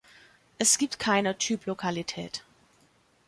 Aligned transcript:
Es 0.57 0.79
gibt 0.79 0.97
keine 0.97 1.37
Typlokalität. 1.37 2.43